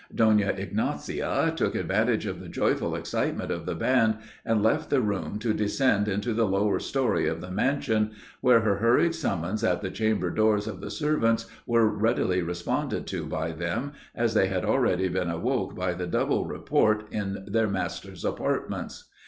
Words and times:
Donna 0.15 0.51
Ignazia 0.57 1.53
took 1.55 1.75
advantage 1.75 2.25
of 2.25 2.39
the 2.39 2.49
joyful 2.49 2.95
excitement 2.95 3.51
of 3.51 3.67
the 3.67 3.75
band, 3.75 4.17
and 4.43 4.63
left 4.63 4.89
the 4.89 4.99
room 4.99 5.37
to 5.37 5.53
descend 5.53 6.07
into 6.07 6.33
the 6.33 6.47
lower 6.47 6.79
story 6.79 7.27
of 7.27 7.39
the 7.39 7.51
mansion, 7.51 8.09
where 8.39 8.61
her 8.61 8.77
hurried 8.77 9.13
summons 9.13 9.63
at 9.63 9.83
the 9.83 9.91
chamber 9.91 10.31
doors 10.31 10.65
of 10.65 10.81
the 10.81 10.89
servants 10.89 11.45
were 11.67 11.85
readily 11.87 12.41
responded 12.41 13.05
to 13.05 13.27
by 13.27 13.51
them, 13.51 13.91
as 14.15 14.33
they 14.33 14.47
had 14.47 14.65
already 14.65 15.07
been 15.07 15.29
awoke 15.29 15.75
by 15.75 15.93
the 15.93 16.07
double 16.07 16.47
report 16.47 17.03
in 17.11 17.45
their 17.47 17.67
master's 17.67 18.25
apartments. 18.25 19.03